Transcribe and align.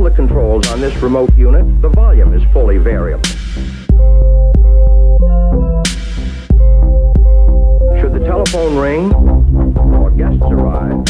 all 0.00 0.04
the 0.04 0.10
controls 0.10 0.66
on 0.70 0.80
this 0.80 0.96
remote 1.02 1.36
unit, 1.36 1.82
the 1.82 1.88
volume 1.90 2.32
is 2.32 2.42
fully 2.54 2.78
variable. 2.78 3.22
Should 8.00 8.14
the 8.14 8.24
telephone 8.24 8.76
ring 8.78 9.12
or 9.92 10.10
guests 10.10 10.40
arrive, 10.40 11.04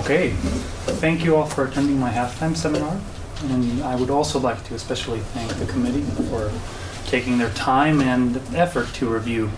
Okay, 0.00 0.30
thank 1.00 1.22
you 1.22 1.36
all 1.36 1.44
for 1.44 1.66
attending 1.66 2.00
my 2.00 2.10
halftime 2.10 2.56
seminar. 2.56 2.98
And 3.50 3.82
I 3.82 3.94
would 3.96 4.08
also 4.08 4.40
like 4.40 4.64
to 4.64 4.74
especially 4.74 5.20
thank 5.20 5.52
the 5.52 5.66
committee 5.66 6.00
for 6.30 6.50
taking 7.04 7.36
their 7.36 7.50
time 7.50 8.00
and 8.00 8.38
effort 8.54 8.88
to 8.94 9.06
review 9.06 9.50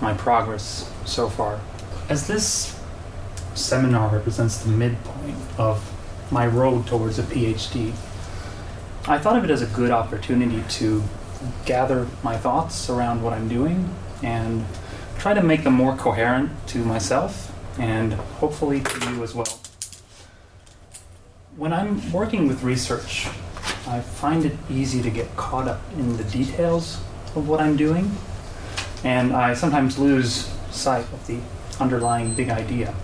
my 0.00 0.14
progress 0.14 0.88
so 1.04 1.28
far. 1.28 1.60
As 2.08 2.26
this 2.26 2.78
seminar 3.54 4.08
represents 4.08 4.58
the 4.58 4.70
midpoint 4.70 5.36
of 5.58 5.92
my 6.30 6.46
road 6.46 6.86
towards 6.86 7.18
a 7.18 7.22
PhD, 7.22 7.92
I 9.06 9.18
thought 9.18 9.36
of 9.36 9.44
it 9.44 9.50
as 9.50 9.62
a 9.62 9.66
good 9.66 9.90
opportunity 9.90 10.62
to 10.80 11.02
gather 11.64 12.06
my 12.22 12.36
thoughts 12.36 12.90
around 12.90 13.22
what 13.22 13.32
I'm 13.32 13.48
doing 13.48 13.94
and 14.22 14.64
try 15.18 15.34
to 15.34 15.42
make 15.42 15.64
them 15.64 15.74
more 15.74 15.96
coherent 15.96 16.50
to 16.68 16.78
myself 16.78 17.52
and 17.78 18.12
hopefully 18.12 18.80
to 18.80 19.10
you 19.10 19.22
as 19.22 19.34
well. 19.34 19.58
When 21.56 21.72
I'm 21.72 22.12
working 22.12 22.48
with 22.48 22.62
research, 22.62 23.28
I 23.86 24.00
find 24.00 24.44
it 24.44 24.56
easy 24.70 25.02
to 25.02 25.10
get 25.10 25.34
caught 25.36 25.68
up 25.68 25.80
in 25.96 26.16
the 26.16 26.24
details 26.24 26.96
of 27.34 27.48
what 27.48 27.60
I'm 27.60 27.76
doing, 27.76 28.14
and 29.04 29.32
I 29.32 29.54
sometimes 29.54 29.98
lose 29.98 30.52
sight 30.70 31.04
of 31.12 31.26
the 31.26 31.38
underlying 31.80 32.34
big 32.34 32.50
idea. 32.50 32.94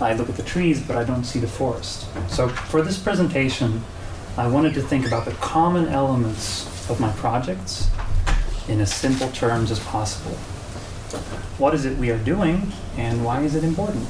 I 0.00 0.12
look 0.14 0.28
at 0.28 0.36
the 0.36 0.42
trees, 0.42 0.82
but 0.82 0.96
I 0.96 1.04
don't 1.04 1.24
see 1.24 1.38
the 1.38 1.48
forest. 1.48 2.06
So, 2.28 2.48
for 2.48 2.82
this 2.82 2.98
presentation, 2.98 3.82
I 4.36 4.46
wanted 4.46 4.74
to 4.74 4.82
think 4.82 5.06
about 5.06 5.24
the 5.24 5.32
common 5.32 5.88
elements 5.88 6.66
of 6.90 7.00
my 7.00 7.10
projects 7.12 7.90
in 8.68 8.80
as 8.80 8.92
simple 8.92 9.30
terms 9.30 9.70
as 9.70 9.78
possible. 9.80 10.36
What 11.56 11.74
is 11.74 11.86
it 11.86 11.96
we 11.96 12.10
are 12.10 12.18
doing, 12.18 12.72
and 12.98 13.24
why 13.24 13.40
is 13.40 13.54
it 13.54 13.64
important? 13.64 14.06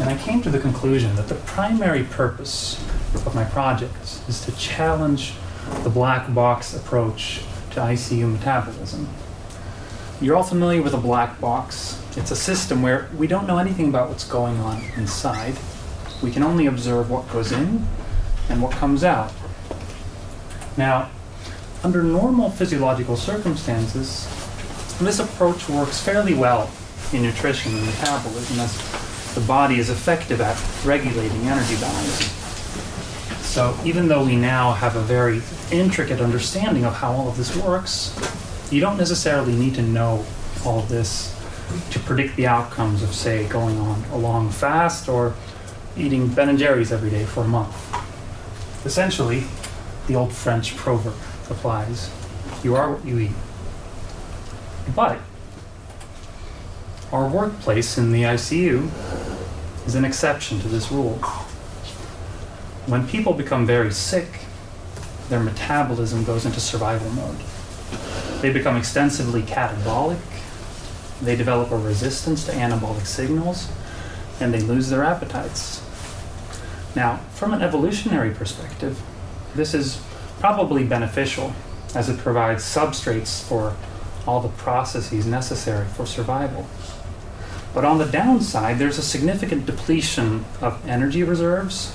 And 0.00 0.08
I 0.08 0.16
came 0.16 0.40
to 0.42 0.50
the 0.50 0.60
conclusion 0.60 1.16
that 1.16 1.28
the 1.28 1.34
primary 1.34 2.04
purpose 2.04 2.80
of 3.26 3.34
my 3.34 3.44
projects 3.44 4.26
is 4.28 4.44
to 4.46 4.52
challenge 4.52 5.34
the 5.82 5.90
black 5.90 6.32
box 6.32 6.74
approach 6.74 7.42
to 7.72 7.80
ICU 7.80 8.32
metabolism. 8.32 9.08
You're 10.20 10.34
all 10.34 10.42
familiar 10.42 10.82
with 10.82 10.94
a 10.94 10.98
black 10.98 11.40
box. 11.40 12.02
It's 12.16 12.32
a 12.32 12.36
system 12.36 12.82
where 12.82 13.08
we 13.16 13.28
don't 13.28 13.46
know 13.46 13.58
anything 13.58 13.88
about 13.88 14.08
what's 14.08 14.26
going 14.26 14.58
on 14.58 14.82
inside. 14.96 15.56
We 16.24 16.32
can 16.32 16.42
only 16.42 16.66
observe 16.66 17.08
what 17.08 17.30
goes 17.30 17.52
in 17.52 17.86
and 18.48 18.60
what 18.60 18.72
comes 18.72 19.04
out. 19.04 19.32
Now, 20.76 21.08
under 21.84 22.02
normal 22.02 22.50
physiological 22.50 23.16
circumstances, 23.16 24.26
this 24.98 25.20
approach 25.20 25.68
works 25.68 26.00
fairly 26.00 26.34
well 26.34 26.68
in 27.12 27.22
nutrition 27.22 27.76
and 27.76 27.86
metabolism 27.86 28.58
as 28.58 29.34
the 29.36 29.40
body 29.42 29.78
is 29.78 29.88
effective 29.88 30.40
at 30.40 30.60
regulating 30.84 31.42
energy 31.42 31.76
balance. 31.76 32.28
So, 33.46 33.78
even 33.84 34.08
though 34.08 34.24
we 34.24 34.34
now 34.34 34.72
have 34.72 34.96
a 34.96 35.00
very 35.00 35.42
intricate 35.70 36.20
understanding 36.20 36.84
of 36.84 36.94
how 36.94 37.12
all 37.12 37.28
of 37.28 37.36
this 37.36 37.56
works, 37.56 38.12
you 38.70 38.80
don't 38.80 38.96
necessarily 38.96 39.54
need 39.54 39.74
to 39.74 39.82
know 39.82 40.24
all 40.64 40.82
this 40.82 41.34
to 41.90 41.98
predict 42.00 42.36
the 42.36 42.46
outcomes 42.46 43.02
of, 43.02 43.14
say, 43.14 43.46
going 43.48 43.78
on 43.78 44.04
a 44.12 44.18
long 44.18 44.50
fast 44.50 45.08
or 45.08 45.34
eating 45.96 46.28
Ben 46.28 46.48
and 46.48 46.58
Jerry's 46.58 46.92
every 46.92 47.10
day 47.10 47.24
for 47.24 47.42
a 47.42 47.48
month. 47.48 47.74
Essentially, 48.84 49.44
the 50.06 50.14
old 50.14 50.32
French 50.32 50.76
proverb 50.76 51.14
applies 51.50 52.10
you 52.62 52.74
are 52.74 52.92
what 52.92 53.04
you 53.04 53.18
eat. 53.18 53.32
But 54.94 55.18
our 57.12 57.28
workplace 57.28 57.98
in 57.98 58.12
the 58.12 58.22
ICU 58.22 58.90
is 59.86 59.94
an 59.94 60.04
exception 60.04 60.60
to 60.60 60.68
this 60.68 60.90
rule. 60.90 61.16
When 62.86 63.06
people 63.06 63.32
become 63.32 63.66
very 63.66 63.92
sick, 63.92 64.40
their 65.28 65.40
metabolism 65.40 66.24
goes 66.24 66.46
into 66.46 66.60
survival 66.60 67.10
mode. 67.10 67.36
They 68.40 68.52
become 68.52 68.76
extensively 68.76 69.42
catabolic, 69.42 70.18
they 71.20 71.34
develop 71.34 71.72
a 71.72 71.76
resistance 71.76 72.44
to 72.44 72.52
anabolic 72.52 73.06
signals, 73.06 73.68
and 74.40 74.54
they 74.54 74.60
lose 74.60 74.90
their 74.90 75.02
appetites. 75.02 75.82
Now, 76.94 77.16
from 77.34 77.52
an 77.52 77.62
evolutionary 77.62 78.30
perspective, 78.30 79.00
this 79.54 79.74
is 79.74 80.00
probably 80.38 80.84
beneficial 80.84 81.52
as 81.94 82.08
it 82.08 82.18
provides 82.18 82.62
substrates 82.62 83.42
for 83.42 83.76
all 84.26 84.40
the 84.40 84.48
processes 84.48 85.26
necessary 85.26 85.86
for 85.86 86.06
survival. 86.06 86.66
But 87.74 87.84
on 87.84 87.98
the 87.98 88.06
downside, 88.06 88.78
there's 88.78 88.98
a 88.98 89.02
significant 89.02 89.66
depletion 89.66 90.44
of 90.60 90.86
energy 90.86 91.22
reserves 91.22 91.94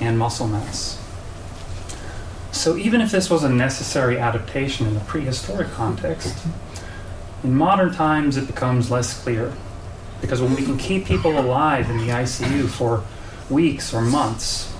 and 0.00 0.18
muscle 0.18 0.48
mass. 0.48 1.03
So, 2.64 2.78
even 2.78 3.02
if 3.02 3.10
this 3.10 3.28
was 3.28 3.44
a 3.44 3.50
necessary 3.50 4.18
adaptation 4.18 4.86
in 4.86 4.94
the 4.94 5.00
prehistoric 5.00 5.68
context, 5.72 6.46
in 7.42 7.54
modern 7.54 7.92
times 7.92 8.38
it 8.38 8.46
becomes 8.46 8.90
less 8.90 9.22
clear. 9.22 9.52
Because 10.22 10.40
when 10.40 10.54
we 10.54 10.64
can 10.64 10.78
keep 10.78 11.04
people 11.04 11.38
alive 11.38 11.90
in 11.90 11.98
the 11.98 12.08
ICU 12.08 12.66
for 12.66 13.04
weeks 13.50 13.92
or 13.92 14.00
months, 14.00 14.72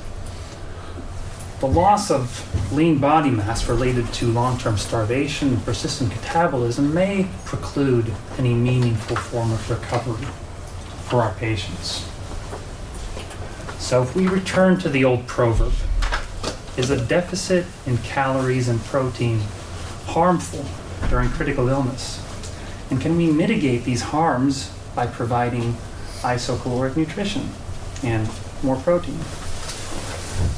the 1.60 1.66
loss 1.66 2.10
of 2.10 2.72
lean 2.72 2.96
body 2.96 3.28
mass 3.28 3.68
related 3.68 4.10
to 4.14 4.32
long 4.32 4.56
term 4.56 4.78
starvation 4.78 5.48
and 5.48 5.62
persistent 5.62 6.10
catabolism 6.10 6.90
may 6.94 7.28
preclude 7.44 8.10
any 8.38 8.54
meaningful 8.54 9.16
form 9.16 9.52
of 9.52 9.68
recovery 9.68 10.26
for 11.04 11.20
our 11.20 11.34
patients. 11.34 12.10
So, 13.78 14.02
if 14.02 14.16
we 14.16 14.26
return 14.26 14.78
to 14.78 14.88
the 14.88 15.04
old 15.04 15.26
proverb, 15.26 15.74
is 16.76 16.90
a 16.90 17.04
deficit 17.06 17.66
in 17.86 17.98
calories 17.98 18.68
and 18.68 18.80
protein 18.84 19.40
harmful 20.06 20.64
during 21.08 21.28
critical 21.30 21.68
illness? 21.68 22.20
And 22.90 23.00
can 23.00 23.16
we 23.16 23.30
mitigate 23.30 23.84
these 23.84 24.02
harms 24.02 24.70
by 24.94 25.06
providing 25.06 25.76
isocaloric 26.20 26.96
nutrition 26.96 27.50
and 28.02 28.28
more 28.62 28.76
protein? 28.76 29.18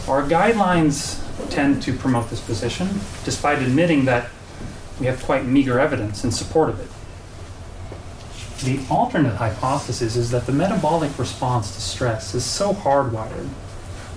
Our 0.09 0.23
guidelines 0.23 1.23
tend 1.51 1.83
to 1.83 1.93
promote 1.93 2.31
this 2.31 2.41
position, 2.41 3.01
despite 3.25 3.61
admitting 3.61 4.07
that 4.07 4.31
we 4.99 5.07
have 5.07 5.23
quite 5.23 5.45
meager 5.45 5.79
evidence 5.79 6.25
in 6.25 6.31
support 6.31 6.71
of 6.71 6.81
it. 6.81 6.89
The 8.65 8.81
alternate 8.91 9.37
hypothesis 9.37 10.17
is 10.17 10.31
that 10.31 10.47
the 10.47 10.53
metabolic 10.53 11.19
response 11.19 11.75
to 11.75 11.81
stress 11.81 12.35
is 12.35 12.45
so 12.45 12.73
hardwired 12.73 13.49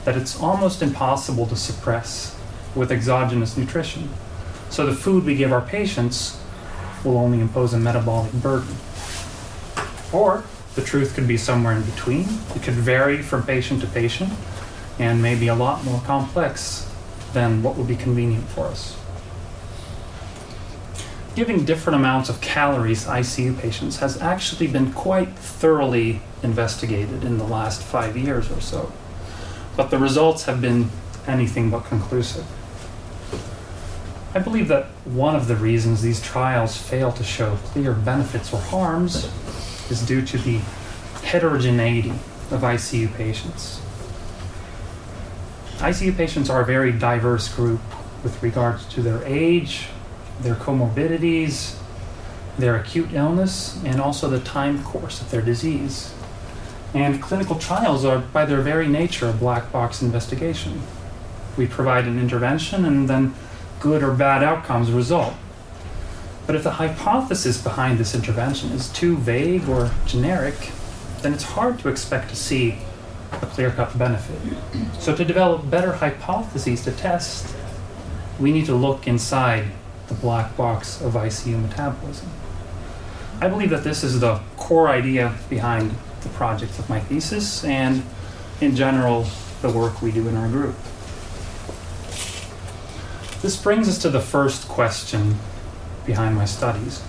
that 0.05 0.17
it's 0.17 0.39
almost 0.39 0.81
impossible 0.81 1.45
to 1.47 1.55
suppress 1.55 2.35
with 2.75 2.91
exogenous 2.91 3.57
nutrition. 3.57 4.09
So 4.69 4.85
the 4.85 4.95
food 4.95 5.25
we 5.25 5.35
give 5.35 5.51
our 5.51 5.61
patients 5.61 6.39
will 7.03 7.17
only 7.17 7.39
impose 7.39 7.73
a 7.73 7.79
metabolic 7.79 8.31
burden. 8.33 8.75
Or 10.11 10.43
the 10.75 10.81
truth 10.81 11.15
could 11.15 11.27
be 11.27 11.37
somewhere 11.37 11.75
in 11.75 11.83
between. 11.83 12.27
It 12.55 12.63
could 12.63 12.73
vary 12.73 13.21
from 13.21 13.43
patient 13.43 13.81
to 13.81 13.87
patient 13.87 14.31
and 14.97 15.21
may 15.21 15.35
be 15.35 15.47
a 15.47 15.55
lot 15.55 15.83
more 15.83 16.01
complex 16.01 16.89
than 17.33 17.63
what 17.63 17.75
would 17.77 17.87
be 17.87 17.95
convenient 17.95 18.47
for 18.49 18.66
us. 18.66 18.97
Giving 21.35 21.63
different 21.63 21.95
amounts 21.95 22.27
of 22.27 22.41
calories 22.41 23.03
to 23.05 23.11
ICU 23.11 23.57
patients 23.59 23.97
has 23.97 24.21
actually 24.21 24.67
been 24.67 24.91
quite 24.91 25.29
thoroughly 25.37 26.22
investigated 26.43 27.23
in 27.23 27.37
the 27.37 27.45
last 27.45 27.81
five 27.81 28.17
years 28.17 28.52
or 28.52 28.59
so, 28.59 28.91
but 29.79 29.91
the 29.91 29.97
results 29.97 30.43
have 30.43 30.59
been 30.59 30.90
anything 31.26 31.70
but 31.70 31.85
conclusive. 31.85 32.46
I 34.35 34.40
believe 34.40 34.67
that 34.67 34.87
one 35.05 35.37
of 35.37 35.47
the 35.47 35.55
reasons 35.55 36.02
these 36.02 36.22
trials 36.22 36.76
fail 36.76 37.14
to 37.14 37.23
show 37.23 37.55
clear 37.67 37.93
benefits 37.93 38.53
or 38.53 38.59
harms 38.59 39.31
is 39.90 40.05
due 40.05 40.22
to 40.26 40.37
the 40.37 40.58
heterogeneity 41.23 42.09
of 42.52 42.59
ICU 42.59 43.16
patients. 43.16 43.79
ICU 45.78 46.14
patients 46.17 46.49
are 46.49 46.59
a 46.59 46.66
very 46.66 46.91
diverse 46.91 47.47
group 47.47 47.79
with 48.22 48.43
regards 48.43 48.85
to 48.87 49.02
their 49.02 49.23
age, 49.23 49.87
their 50.41 50.55
comorbidities, 50.55 51.79
their 52.58 52.76
acute 52.76 53.14
illness, 53.14 53.81
and 53.85 54.02
also 54.02 54.29
the 54.29 54.41
time 54.41 54.84
course 54.84 55.22
of 55.22 55.31
their 55.31 55.41
disease. 55.41 56.14
And 56.94 57.22
clinical 57.22 57.56
trials 57.56 58.03
are, 58.03 58.20
by 58.20 58.46
their 58.46 58.62
very 58.62 58.88
nature, 58.88 59.30
a 59.30 59.34
black 59.34 59.72
box 59.72 60.02
investigation. 60.02 60.82
We 61.56 61.68
provide 61.68 62.06
an 62.06 62.20
intervention, 62.20 62.84
and 62.86 63.08
then 63.08 63.36
good 63.80 64.02
or 64.02 64.14
bad 64.14 64.44
outcomes 64.44 64.91
result. 64.91 65.34
But 66.47 66.56
if 66.56 66.64
the 66.64 66.72
hypothesis 66.72 67.62
behind 67.62 68.00
this 68.00 68.16
intervention 68.16 68.72
is 68.72 68.90
too 68.90 69.18
vague 69.18 69.70
or 69.70 69.91
generic, 70.08 70.72
then 71.22 71.34
it's 71.34 71.44
hard 71.44 71.78
to 71.80 71.90
expect 71.90 72.30
to 72.30 72.36
see 72.36 72.80
a 73.32 73.46
clear 73.46 73.70
cut 73.70 73.96
benefit. 73.97 74.40
So, 75.00 75.16
to 75.16 75.24
develop 75.24 75.70
better 75.70 75.94
hypotheses 75.94 76.84
to 76.86 76.91
test, 76.91 77.56
we 78.40 78.52
need 78.52 78.66
to 78.66 78.74
look 78.74 79.08
inside 79.08 79.66
the 80.08 80.16
black 80.16 80.58
box 80.58 81.02
of 81.02 81.14
ICU 81.14 81.62
metabolism. 81.62 82.30
I 83.41 83.47
believe 83.47 83.70
that 83.70 83.84
this 83.84 84.03
is 84.03 84.20
the 84.20 84.41
core 84.58 84.90
idea 84.90 85.36
behind 85.50 85.96
the 86.21 86.29
project 86.29 86.77
of 86.79 86.89
my 86.89 86.99
thesis 86.99 87.63
and, 87.63 88.03
in 88.61 88.75
general, 88.75 89.27
the 89.61 89.69
work 89.69 90.01
we 90.01 90.11
do 90.11 90.27
in 90.27 90.37
our 90.37 90.47
group. 90.47 90.75
This 93.41 93.55
brings 93.55 93.87
us 93.87 93.97
to 93.99 94.09
the 94.09 94.19
first 94.19 94.67
question 94.67 95.35
behind 96.05 96.35
my 96.35 96.45
studies. 96.45 97.01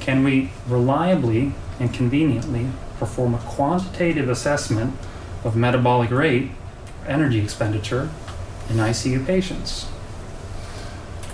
Can 0.00 0.24
we 0.24 0.50
reliably 0.66 1.52
and 1.78 1.94
conveniently 1.94 2.68
perform 2.98 3.34
a 3.34 3.38
quantitative 3.38 4.28
assessment 4.28 4.96
of 5.44 5.56
metabolic 5.56 6.10
rate, 6.10 6.50
energy 7.06 7.38
expenditure, 7.38 8.10
in 8.68 8.76
ICU 8.76 9.24
patients? 9.26 9.86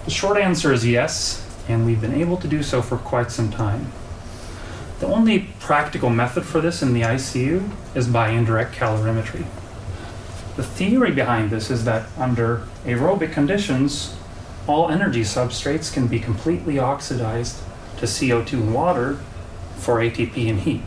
The 0.05 0.11
short 0.11 0.37
answer 0.37 0.73
is 0.73 0.87
yes, 0.87 1.47
and 1.69 1.87
we've 1.87 2.01
been 2.01 2.15
able 2.15 2.37
to 2.39 2.49
do 2.49 2.63
so 2.63 2.83
for 2.83 2.97
quite 2.97 3.31
some 3.31 3.51
time. 3.51 3.93
The 5.01 5.07
only 5.07 5.49
practical 5.61 6.11
method 6.11 6.45
for 6.45 6.61
this 6.61 6.83
in 6.83 6.93
the 6.93 7.01
ICU 7.01 7.71
is 7.95 8.07
by 8.07 8.29
indirect 8.29 8.75
calorimetry. 8.75 9.47
The 10.57 10.63
theory 10.63 11.11
behind 11.11 11.49
this 11.49 11.71
is 11.71 11.85
that 11.87 12.11
under 12.19 12.67
aerobic 12.85 13.33
conditions, 13.33 14.15
all 14.67 14.91
energy 14.91 15.23
substrates 15.23 15.91
can 15.91 16.07
be 16.07 16.21
completely 16.21 16.79
oxidized 16.79 17.63
to 17.97 18.05
CO2 18.05 18.53
and 18.53 18.75
water 18.75 19.19
for 19.79 20.01
ATP 20.01 20.51
and 20.51 20.61
heat. 20.61 20.83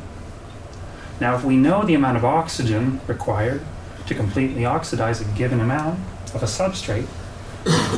Now, 1.19 1.35
if 1.35 1.43
we 1.43 1.57
know 1.57 1.83
the 1.83 1.95
amount 1.95 2.17
of 2.17 2.23
oxygen 2.23 3.01
required 3.07 3.63
to 4.05 4.13
completely 4.13 4.63
oxidize 4.63 5.21
a 5.21 5.25
given 5.35 5.59
amount 5.59 5.97
of 6.35 6.43
a 6.43 6.45
substrate, 6.45 7.07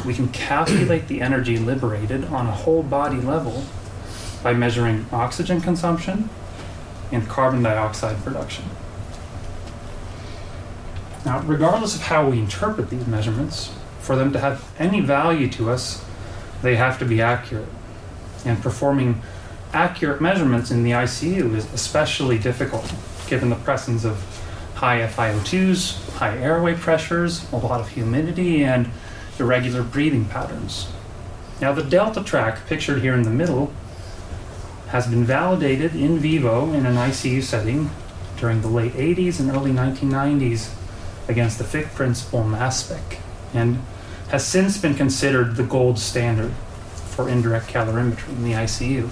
we 0.06 0.14
can 0.14 0.30
calculate 0.30 1.10
the 1.10 1.22
energy 1.22 1.58
liberated 1.58 2.24
on 2.26 2.48
a 2.48 2.52
whole 2.52 2.84
body 2.84 3.18
level 3.18 3.66
by 4.46 4.54
measuring 4.54 5.08
oxygen 5.12 5.60
consumption 5.60 6.30
and 7.12 7.28
carbon 7.28 7.64
dioxide 7.64 8.16
production. 8.24 8.64
Now, 11.26 11.40
regardless 11.40 11.96
of 11.96 12.04
how 12.04 12.30
we 12.30 12.38
interpret 12.38 12.92
these 12.92 13.08
measurements, 13.08 13.74
for 14.00 14.16
them 14.16 14.32
to 14.34 14.40
have 14.40 14.64
any 14.78 15.02
value 15.02 15.50
to 15.50 15.72
us, 15.72 16.06
they 16.62 16.76
have 16.76 17.00
to 17.00 17.06
be 17.06 17.24
accurate. 17.24 17.68
And 18.46 18.62
performing 18.62 19.24
accurate 19.74 20.22
measurements 20.22 20.70
in 20.70 20.84
the 20.84 20.92
ICU 20.92 21.56
is 21.56 21.66
especially 21.74 22.38
difficult 22.38 22.94
given 23.26 23.50
the 23.50 23.56
presence 23.56 24.06
of 24.06 24.24
high 24.76 25.00
FiO2s, 25.08 26.18
high 26.18 26.38
airway 26.38 26.76
pressures, 26.76 27.52
a 27.52 27.56
lot 27.56 27.82
of 27.82 27.90
humidity, 27.90 28.64
and 28.64 28.92
irregular 29.40 29.82
breathing 29.82 30.26
patterns. 30.26 30.88
Now, 31.60 31.74
the 31.74 31.82
Deltatrac 31.82 32.68
pictured 32.68 33.02
here 33.02 33.16
in 33.16 33.24
the 33.24 33.32
middle 33.32 33.74
has 34.88 35.08
been 35.08 35.24
validated 35.24 35.96
in 35.96 36.20
vivo 36.20 36.72
in 36.74 36.86
an 36.86 36.96
ICU 36.96 37.42
setting 37.42 37.90
during 38.38 38.62
the 38.62 38.68
late 38.68 38.94
80s 38.94 39.40
and 39.40 39.50
early 39.50 39.72
1990s 39.72 40.74
against 41.28 41.58
the 41.58 41.64
Fick 41.64 41.88
principle 41.94 42.44
mass 42.44 42.84
spec, 42.84 43.20
and 43.54 43.80
has 44.30 44.46
since 44.46 44.78
been 44.78 44.96
considered 44.96 45.56
the 45.56 45.64
gold 45.64 45.98
standard 45.98 46.52
for 47.10 47.30
indirect 47.30 47.68
calorimetry 47.68 48.30
in 48.30 48.44
the 48.44 48.52
ICU. 48.52 49.10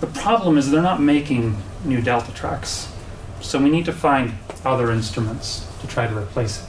The 0.00 0.06
problem 0.08 0.58
is 0.58 0.70
they're 0.70 0.82
not 0.82 1.00
making 1.00 1.56
new 1.84 2.00
Deltatracs, 2.00 2.90
so 3.40 3.58
we 3.60 3.70
need 3.70 3.84
to 3.84 3.92
find 3.92 4.32
other 4.64 4.90
instruments 4.90 5.66
to 5.80 5.86
try 5.86 6.06
to 6.06 6.16
replace 6.16 6.62
it. 6.62 6.68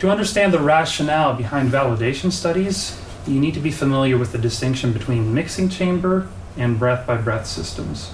To 0.00 0.10
understand 0.10 0.52
the 0.52 0.58
rationale 0.58 1.34
behind 1.34 1.70
validation 1.70 2.30
studies, 2.30 3.00
you 3.26 3.40
need 3.40 3.54
to 3.54 3.60
be 3.60 3.70
familiar 3.70 4.18
with 4.18 4.32
the 4.32 4.38
distinction 4.38 4.92
between 4.92 5.32
mixing 5.32 5.68
chamber 5.68 6.28
and 6.56 6.78
breath 6.78 7.06
by 7.06 7.16
breath 7.16 7.46
systems. 7.46 8.12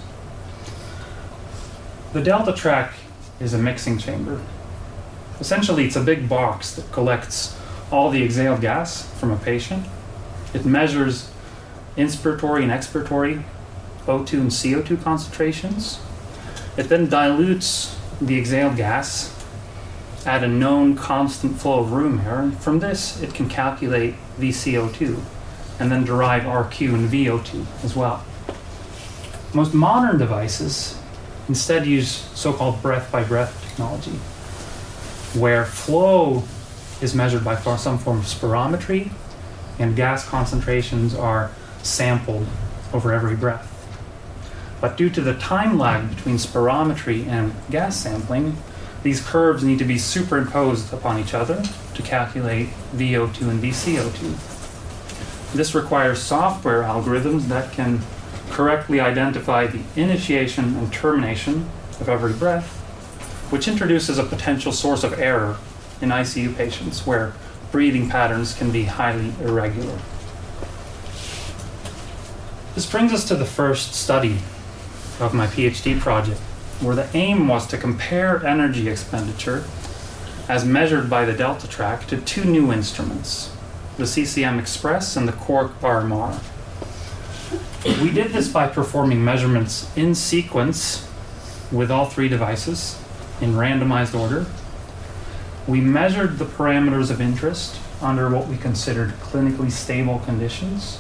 The 2.13 2.23
Deltatrac 2.23 2.93
is 3.41 3.55
a 3.55 3.59
mixing 3.59 3.99
chamber. 3.99 4.41
Essentially, 5.41 5.85
it's 5.85 5.97
a 5.97 6.03
big 6.03 6.29
box 6.29 6.75
that 6.75 6.91
collects 6.93 7.59
all 7.91 8.11
the 8.11 8.23
exhaled 8.23 8.61
gas 8.61 9.09
from 9.19 9.31
a 9.31 9.37
patient. 9.37 9.87
It 10.55 10.65
measures 10.65 11.31
inspiratory 11.97 12.63
and 12.63 12.71
expiratory 12.71 13.43
O2 14.07 14.33
and 14.33 14.51
CO2 14.51 15.03
concentrations. 15.03 16.01
It 16.77 16.85
then 16.85 17.09
dilutes 17.09 17.97
the 18.21 18.39
exhaled 18.39 18.77
gas 18.77 19.40
at 20.31 20.45
a 20.45 20.49
known 20.49 20.95
constant 20.95 21.61
flow 21.61 21.81
of 21.81 21.91
room 21.91 22.21
air, 22.21 22.39
and 22.39 22.57
from 22.57 22.79
this 22.79 23.21
it 23.21 23.35
can 23.35 23.49
calculate 23.49 24.15
VCO2 24.39 25.21
and 25.81 25.91
then 25.91 26.05
derive 26.05 26.45
RQ 26.45 26.95
and 26.95 27.11
VO2 27.11 27.67
as 27.83 27.97
well. 27.97 28.25
Most 29.53 29.75
modern 29.75 30.19
devices 30.19 30.97
instead 31.49 31.85
use 31.85 32.31
so 32.39 32.53
called 32.53 32.81
breath 32.81 33.11
by 33.11 33.25
breath 33.25 33.61
technology, 33.67 34.13
where 35.37 35.65
flow 35.65 36.45
is 37.01 37.13
measured 37.13 37.45
by 37.45 37.57
some 37.57 37.99
form 37.99 38.19
of 38.19 38.25
spirometry 38.25 39.11
and 39.81 39.97
gas 39.97 40.25
concentrations 40.29 41.13
are 41.13 41.51
sampled 41.83 42.47
over 42.93 43.13
every 43.13 43.35
breath. 43.35 43.67
But 44.81 44.97
due 44.97 45.11
to 45.11 45.21
the 45.21 45.35
time 45.35 45.77
lag 45.77 46.09
between 46.15 46.37
spirometry 46.37 47.27
and 47.27 47.53
gas 47.69 47.97
sampling, 47.97 48.57
these 49.03 49.21
curves 49.21 49.65
need 49.65 49.79
to 49.79 49.85
be 49.85 49.99
superimposed 49.99 50.93
upon 50.93 51.19
each 51.19 51.33
other 51.33 51.63
to 51.95 52.03
calculate 52.03 52.69
VO2 52.95 53.49
and 53.49 53.63
VCO2. 53.63 55.53
This 55.53 55.75
requires 55.75 56.21
software 56.23 56.83
algorithms 56.83 57.49
that 57.49 57.73
can 57.73 58.01
correctly 58.51 59.01
identify 59.01 59.67
the 59.67 59.81
initiation 59.97 60.77
and 60.77 60.93
termination 60.93 61.69
of 61.99 62.09
every 62.09 62.33
breath, 62.33 62.69
which 63.51 63.67
introduces 63.69 64.19
a 64.19 64.25
potential 64.25 64.73
source 64.73 65.03
of 65.03 65.19
error 65.19 65.57
in 66.01 66.11
ICU 66.11 66.55
patients 66.57 67.07
where 67.07 67.33
breathing 67.73 68.09
patterns 68.09 68.55
can 68.55 68.71
be 68.71 68.85
highly 68.85 69.33
irregular. 69.41 69.99
This 72.75 72.91
brings 72.91 73.13
us 73.13 73.27
to 73.29 73.35
the 73.35 73.45
first 73.45 73.95
study 73.95 74.39
of 75.19 75.35
my 75.35 75.47
PhD 75.47 75.99
project, 75.99 76.41
where 76.81 76.97
the 76.97 77.09
aim 77.17 77.49
was 77.49 77.67
to 77.69 77.79
compare 77.79 78.45
energy 78.47 78.89
expenditure 78.89 79.65
as 80.49 80.65
measured 80.65 81.09
by 81.09 81.25
the 81.25 81.33
Deltatrac 81.33 82.07
to 82.07 82.21
two 82.21 82.45
new 82.45 82.73
instruments, 82.73 83.55
the 83.97 84.07
CCM 84.07 84.59
Express 84.59 85.17
and 85.17 85.29
the 85.29 85.33
Quark 85.33 85.79
RMR. 85.81 86.41
We 88.03 88.11
did 88.11 88.33
this 88.33 88.49
by 88.49 88.69
performing 88.69 89.25
measurements 89.25 89.91
in 89.97 90.15
sequence 90.15 91.09
with 91.71 91.91
all 91.91 92.07
three 92.07 92.29
devices 92.29 93.01
in 93.41 93.53
randomized 93.53 94.19
order. 94.19 94.47
We 95.67 95.81
measured 95.81 96.39
the 96.39 96.45
parameters 96.45 97.11
of 97.11 97.21
interest 97.21 97.79
under 98.03 98.29
what 98.29 98.49
we 98.49 98.57
considered 98.57 99.11
clinically 99.21 99.71
stable 99.71 100.19
conditions 100.21 100.99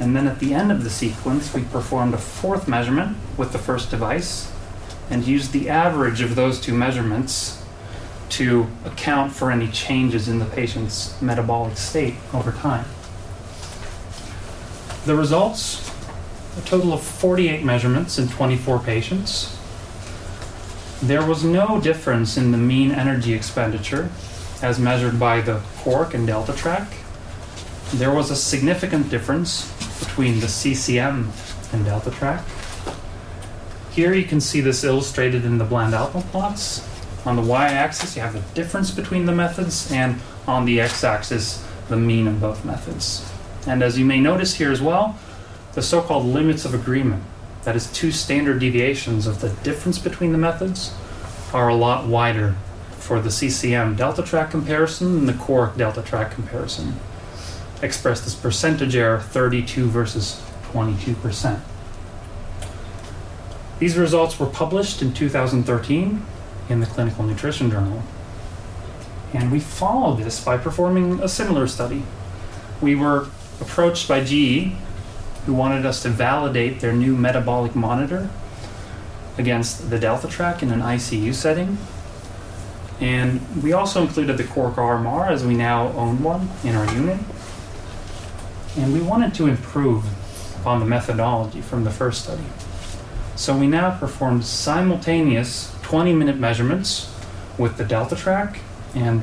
and 0.00 0.14
then 0.14 0.26
at 0.26 0.38
the 0.38 0.54
end 0.54 0.70
of 0.70 0.84
the 0.84 0.90
sequence, 0.90 1.52
we 1.52 1.64
performed 1.64 2.14
a 2.14 2.18
fourth 2.18 2.68
measurement 2.68 3.16
with 3.36 3.52
the 3.52 3.58
first 3.58 3.90
device 3.90 4.52
and 5.10 5.26
use 5.26 5.50
the 5.50 5.68
average 5.68 6.20
of 6.20 6.34
those 6.34 6.60
two 6.60 6.74
measurements 6.74 7.62
to 8.30 8.66
account 8.84 9.32
for 9.32 9.50
any 9.50 9.68
changes 9.68 10.28
in 10.28 10.38
the 10.38 10.44
patient's 10.44 11.20
metabolic 11.22 11.76
state 11.76 12.14
over 12.34 12.52
time. 12.52 12.84
The 15.06 15.14
results 15.14 15.88
a 16.58 16.60
total 16.62 16.92
of 16.92 17.02
48 17.02 17.64
measurements 17.64 18.18
in 18.18 18.28
24 18.28 18.80
patients. 18.80 19.56
There 21.00 21.24
was 21.24 21.44
no 21.44 21.80
difference 21.80 22.36
in 22.36 22.50
the 22.50 22.58
mean 22.58 22.90
energy 22.90 23.32
expenditure 23.32 24.10
as 24.60 24.78
measured 24.78 25.20
by 25.20 25.40
the 25.40 25.60
Quark 25.76 26.14
and 26.14 26.28
Deltatrac. 26.28 26.88
There 27.94 28.12
was 28.12 28.30
a 28.30 28.36
significant 28.36 29.08
difference 29.08 29.72
between 30.00 30.40
the 30.40 30.48
CCM 30.48 31.30
and 31.72 31.86
Deltatrac. 31.86 32.42
Here 33.90 34.12
you 34.12 34.24
can 34.24 34.40
see 34.40 34.60
this 34.60 34.84
illustrated 34.84 35.44
in 35.44 35.58
the 35.58 35.64
Bland-Altman 35.64 36.24
plots. 36.24 36.86
On 37.24 37.36
the 37.36 37.42
y-axis 37.42 38.16
you 38.16 38.22
have 38.22 38.32
the 38.32 38.54
difference 38.54 38.90
between 38.90 39.26
the 39.26 39.34
methods 39.34 39.90
and 39.90 40.20
on 40.46 40.64
the 40.64 40.80
x-axis 40.80 41.66
the 41.88 41.96
mean 41.96 42.26
of 42.26 42.40
both 42.40 42.64
methods. 42.64 43.30
And 43.66 43.82
as 43.82 43.98
you 43.98 44.04
may 44.04 44.20
notice 44.20 44.54
here 44.54 44.70
as 44.70 44.80
well, 44.80 45.18
the 45.74 45.82
so-called 45.82 46.24
limits 46.24 46.64
of 46.64 46.74
agreement, 46.74 47.22
that 47.64 47.76
is 47.76 47.90
two 47.92 48.12
standard 48.12 48.60
deviations 48.60 49.26
of 49.26 49.40
the 49.40 49.50
difference 49.62 49.98
between 49.98 50.32
the 50.32 50.38
methods, 50.38 50.94
are 51.52 51.68
a 51.68 51.74
lot 51.74 52.06
wider 52.06 52.54
for 52.92 53.20
the 53.20 53.30
CCM 53.30 53.96
Deltatrac 53.96 54.50
comparison 54.50 55.18
and 55.18 55.28
the 55.28 55.32
Quark 55.32 55.74
Deltatrac 55.74 56.30
comparison. 56.30 56.94
expressed 57.82 58.26
as 58.26 58.34
percentage 58.34 58.96
error 58.96 59.20
32 59.20 59.86
versus 59.88 60.42
22%. 60.72 61.60
These 63.78 63.96
results 63.96 64.40
were 64.40 64.46
published 64.46 65.02
in 65.02 65.12
2013 65.12 66.22
in 66.68 66.80
the 66.80 66.86
Clinical 66.86 67.24
Nutrition 67.24 67.70
Journal. 67.70 68.02
And 69.32 69.52
we 69.52 69.60
followed 69.60 70.18
this 70.18 70.42
by 70.42 70.56
performing 70.56 71.20
a 71.20 71.28
similar 71.28 71.68
study. 71.68 72.02
We 72.80 72.94
were 72.94 73.28
approached 73.60 74.08
by 74.08 74.24
GE, 74.24 74.72
who 75.46 75.54
wanted 75.54 75.86
us 75.86 76.02
to 76.02 76.08
validate 76.08 76.80
their 76.80 76.92
new 76.92 77.16
metabolic 77.16 77.74
monitor 77.76 78.28
against 79.36 79.90
the 79.90 79.98
Deltatrac 79.98 80.62
in 80.62 80.70
an 80.70 80.80
ICU 80.80 81.32
setting. 81.32 81.78
And 83.00 83.62
we 83.62 83.72
also 83.72 84.02
included 84.02 84.36
the 84.38 84.44
Quark 84.44 84.74
RMR 84.74 85.30
as 85.30 85.44
we 85.44 85.54
now 85.54 85.92
own 85.92 86.22
one 86.22 86.50
in 86.64 86.74
our 86.74 86.92
unit. 86.92 87.20
And 88.76 88.92
we 88.92 89.00
wanted 89.00 89.34
to 89.34 89.46
improve 89.46 90.04
upon 90.60 90.80
the 90.80 90.86
methodology 90.86 91.60
from 91.60 91.84
the 91.84 91.90
first 91.90 92.24
study. 92.24 92.44
So 93.38 93.56
we 93.56 93.68
now 93.68 93.96
performed 93.96 94.44
simultaneous 94.44 95.72
20 95.82 96.12
minute 96.12 96.38
measurements 96.38 97.14
with 97.56 97.76
the 97.76 97.84
Deltatrac 97.84 98.58
and 98.96 99.20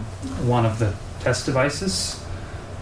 one 0.47 0.65
of 0.65 0.79
the 0.79 0.95
test 1.19 1.45
devices. 1.45 2.23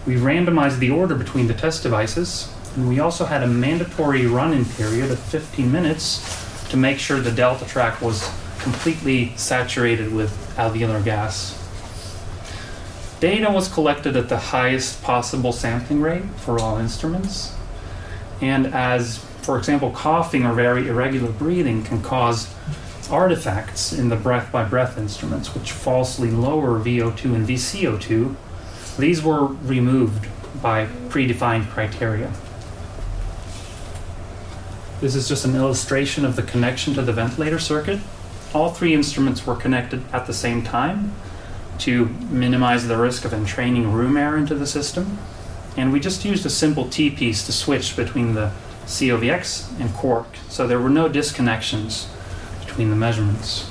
We 0.06 0.14
randomized 0.14 0.78
the 0.78 0.90
order 0.90 1.16
between 1.16 1.48
the 1.48 1.54
test 1.54 1.82
devices, 1.82 2.54
and 2.76 2.88
we 2.88 3.00
also 3.00 3.24
had 3.24 3.42
a 3.42 3.48
mandatory 3.48 4.26
run 4.28 4.52
in 4.52 4.64
period 4.64 5.10
of 5.10 5.18
15 5.18 5.72
minutes 5.72 6.22
to 6.68 6.76
make 6.76 7.00
sure 7.00 7.18
the 7.18 7.30
Deltatrac 7.30 8.00
was 8.00 8.30
completely 8.60 9.36
saturated 9.36 10.14
with 10.14 10.30
alveolar 10.56 11.04
gas. 11.04 11.60
Data 13.18 13.50
was 13.50 13.66
collected 13.66 14.16
at 14.16 14.28
the 14.28 14.38
highest 14.38 15.02
possible 15.02 15.50
sampling 15.50 16.00
rate 16.00 16.26
for 16.36 16.60
all 16.60 16.78
instruments. 16.78 17.56
And 18.40 18.68
as, 18.68 19.24
for 19.44 19.58
example, 19.58 19.90
coughing 19.90 20.46
or 20.46 20.54
very 20.54 20.88
irregular 20.88 21.30
breathing 21.30 21.84
can 21.84 22.02
cause 22.02 22.52
artifacts 23.10 23.92
in 23.92 24.08
the 24.08 24.16
breath 24.16 24.50
by 24.50 24.64
breath 24.64 24.96
instruments, 24.96 25.54
which 25.54 25.70
falsely 25.70 26.30
lower 26.30 26.80
VO2 26.80 27.34
and 27.34 27.46
VCO2, 27.46 28.34
these 28.98 29.22
were 29.22 29.44
removed 29.44 30.26
by 30.62 30.86
predefined 31.08 31.68
criteria. 31.68 32.32
This 35.02 35.14
is 35.14 35.28
just 35.28 35.44
an 35.44 35.54
illustration 35.54 36.24
of 36.24 36.36
the 36.36 36.42
connection 36.42 36.94
to 36.94 37.02
the 37.02 37.12
ventilator 37.12 37.58
circuit. 37.58 38.00
All 38.54 38.70
three 38.70 38.94
instruments 38.94 39.46
were 39.46 39.56
connected 39.56 40.02
at 40.14 40.26
the 40.26 40.32
same 40.32 40.62
time 40.62 41.14
to 41.80 42.06
minimize 42.30 42.86
the 42.88 42.96
risk 42.96 43.26
of 43.26 43.34
entraining 43.34 43.92
room 43.92 44.16
air 44.16 44.38
into 44.38 44.54
the 44.54 44.66
system. 44.66 45.18
And 45.76 45.92
we 45.92 46.00
just 46.00 46.24
used 46.24 46.46
a 46.46 46.50
simple 46.50 46.88
T 46.88 47.10
piece 47.10 47.44
to 47.44 47.52
switch 47.52 47.96
between 47.96 48.32
the 48.32 48.52
COVX 48.86 49.80
and 49.80 49.92
Quark, 49.94 50.26
so 50.48 50.66
there 50.66 50.78
were 50.78 50.90
no 50.90 51.08
disconnections 51.08 52.06
between 52.64 52.90
the 52.90 52.96
measurements. 52.96 53.70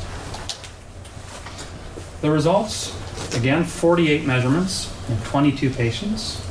The 2.22 2.32
results 2.32 2.96
again 3.36 3.63
48 3.63 4.25
measurements 4.25 4.93
in 5.10 5.17
22 5.22 5.70
patients. 5.72 6.41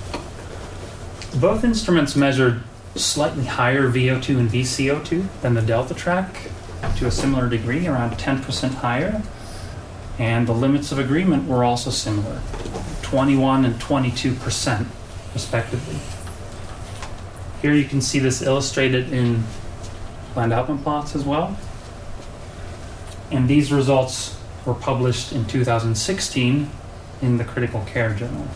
Both 1.41 1.65
instruments 1.65 2.15
measured 2.15 2.63
slightly 2.95 3.45
higher 3.45 3.89
VO2 3.91 4.39
and 4.39 4.51
VCO2 4.51 5.41
than 5.41 5.55
the 5.55 5.63
Deltatrac 5.63 6.51
to 6.97 7.07
a 7.07 7.11
similar 7.11 7.49
degree, 7.49 7.87
around 7.87 8.13
10% 8.13 8.75
higher. 8.75 9.23
And 10.19 10.47
the 10.47 10.53
limits 10.53 10.93
of 10.93 10.99
agreement 10.99 11.49
were 11.49 11.65
also 11.65 11.91
similar 11.91 12.41
21 13.03 13.65
and 13.65 13.75
22%, 13.77 14.87
respectively. 15.33 15.97
Here 17.63 17.73
you 17.73 17.85
can 17.85 18.01
see 18.01 18.19
this 18.19 18.43
illustrated 18.43 19.13
in 19.13 19.45
Bland-Altman 20.35 20.79
plots 20.79 21.15
as 21.15 21.25
well. 21.25 21.57
And 23.31 23.49
these 23.49 23.73
results 23.73 24.37
were 24.67 24.75
published 24.75 25.33
in 25.33 25.47
2016 25.47 26.69
in 27.23 27.39
the 27.39 27.45
Critical 27.45 27.85
Care 27.85 28.15
Journal. 28.15 28.49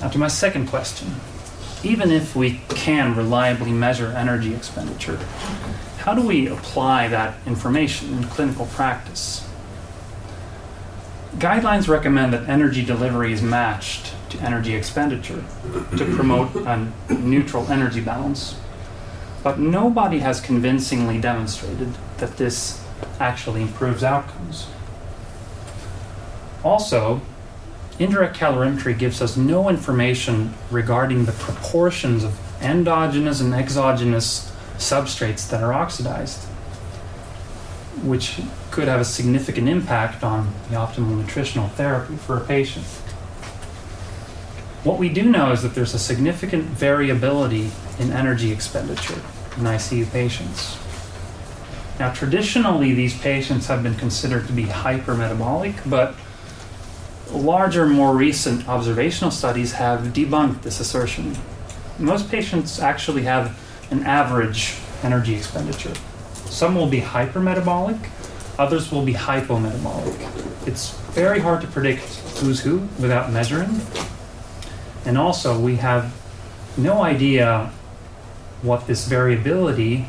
Now, 0.00 0.08
to 0.08 0.18
my 0.18 0.28
second 0.28 0.68
question. 0.68 1.14
Even 1.84 2.10
if 2.10 2.34
we 2.34 2.62
can 2.70 3.14
reliably 3.14 3.70
measure 3.70 4.08
energy 4.08 4.54
expenditure, 4.54 5.18
how 5.98 6.14
do 6.14 6.26
we 6.26 6.48
apply 6.48 7.08
that 7.08 7.36
information 7.46 8.14
in 8.14 8.24
clinical 8.24 8.64
practice? 8.66 9.46
Guidelines 11.36 11.86
recommend 11.86 12.32
that 12.32 12.48
energy 12.48 12.82
delivery 12.82 13.34
is 13.34 13.42
matched 13.42 14.15
to 14.30 14.38
energy 14.40 14.74
expenditure 14.74 15.44
to 15.96 16.04
promote 16.16 16.54
a 16.56 16.88
neutral 17.10 17.66
energy 17.70 18.00
balance. 18.00 18.58
But 19.42 19.58
nobody 19.58 20.18
has 20.18 20.40
convincingly 20.40 21.20
demonstrated 21.20 21.94
that 22.18 22.36
this 22.36 22.84
actually 23.20 23.62
improves 23.62 24.02
outcomes. 24.02 24.66
Also, 26.64 27.20
indirect 27.98 28.36
calorimetry 28.36 28.98
gives 28.98 29.22
us 29.22 29.36
no 29.36 29.68
information 29.68 30.52
regarding 30.70 31.24
the 31.24 31.32
proportions 31.32 32.24
of 32.24 32.38
endogenous 32.62 33.40
and 33.40 33.54
exogenous 33.54 34.52
substrates 34.78 35.48
that 35.48 35.62
are 35.62 35.72
oxidized, 35.72 36.44
which 38.02 38.40
could 38.70 38.88
have 38.88 39.00
a 39.00 39.04
significant 39.04 39.68
impact 39.68 40.22
on 40.22 40.52
the 40.68 40.76
optimal 40.76 41.16
nutritional 41.16 41.68
therapy 41.68 42.16
for 42.16 42.36
a 42.36 42.40
patient. 42.40 42.84
What 44.86 45.00
we 45.00 45.08
do 45.08 45.24
know 45.24 45.50
is 45.50 45.62
that 45.62 45.74
there's 45.74 45.94
a 45.94 45.98
significant 45.98 46.62
variability 46.62 47.72
in 47.98 48.12
energy 48.12 48.52
expenditure 48.52 49.20
in 49.56 49.64
ICU 49.64 50.08
patients. 50.12 50.78
Now, 51.98 52.12
traditionally, 52.12 52.94
these 52.94 53.18
patients 53.18 53.66
have 53.66 53.82
been 53.82 53.96
considered 53.96 54.46
to 54.46 54.52
be 54.52 54.62
hypermetabolic, 54.62 55.90
but 55.90 56.14
larger, 57.32 57.84
more 57.84 58.14
recent 58.14 58.68
observational 58.68 59.32
studies 59.32 59.72
have 59.72 60.12
debunked 60.12 60.62
this 60.62 60.78
assertion. 60.78 61.36
Most 61.98 62.30
patients 62.30 62.78
actually 62.78 63.22
have 63.22 63.58
an 63.90 64.04
average 64.04 64.76
energy 65.02 65.34
expenditure. 65.34 65.94
Some 66.44 66.76
will 66.76 66.86
be 66.86 67.00
hypermetabolic, 67.00 68.08
others 68.56 68.92
will 68.92 69.04
be 69.04 69.14
hypometabolic. 69.14 70.68
It's 70.68 70.92
very 71.10 71.40
hard 71.40 71.60
to 71.62 71.66
predict 71.66 72.04
who's 72.38 72.60
who 72.60 72.86
without 73.00 73.32
measuring. 73.32 73.80
And 75.06 75.16
also, 75.16 75.58
we 75.58 75.76
have 75.76 76.12
no 76.76 77.02
idea 77.02 77.70
what 78.60 78.88
this 78.88 79.06
variability 79.06 80.08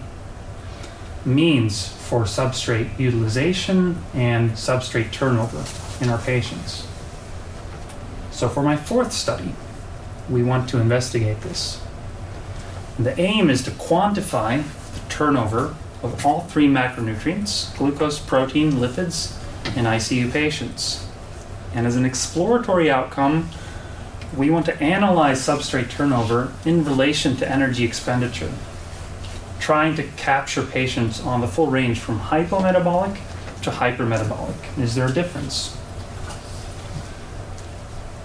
means 1.23 1.87
for 1.87 2.23
substrate 2.23 2.97
utilization 2.97 4.01
and 4.13 4.51
substrate 4.51 5.11
turnover 5.11 5.63
in 6.03 6.09
our 6.09 6.17
patients. 6.17 6.87
So, 8.31 8.49
for 8.49 8.63
my 8.63 8.75
fourth 8.75 9.13
study, 9.13 9.53
we 10.29 10.41
want 10.41 10.67
to 10.69 10.79
investigate 10.79 11.41
this. 11.41 11.81
The 12.97 13.19
aim 13.19 13.51
is 13.51 13.61
to 13.63 13.71
quantify 13.71 14.63
the 14.93 15.09
turnover 15.09 15.75
of 16.01 16.25
all 16.25 16.41
three 16.41 16.67
macronutrients 16.67 17.75
glucose, 17.77 18.19
protein, 18.19 18.73
lipids 18.73 19.37
in 19.77 19.85
ICU 19.85 20.31
patients. 20.31 21.05
And 21.75 21.85
as 21.85 21.95
an 21.95 22.05
exploratory 22.05 22.89
outcome, 22.89 23.49
we 24.35 24.49
want 24.49 24.65
to 24.65 24.81
analyze 24.81 25.39
substrate 25.39 25.89
turnover 25.89 26.53
in 26.65 26.83
relation 26.83 27.35
to 27.37 27.49
energy 27.49 27.83
expenditure, 27.85 28.51
trying 29.59 29.95
to 29.95 30.03
capture 30.17 30.63
patients 30.63 31.21
on 31.21 31.41
the 31.41 31.47
full 31.47 31.67
range 31.67 31.99
from 31.99 32.19
hypometabolic 32.19 33.17
to 33.61 33.69
hypermetabolic. 33.71 34.77
Is 34.77 34.95
there 34.95 35.07
a 35.07 35.13
difference? 35.13 35.77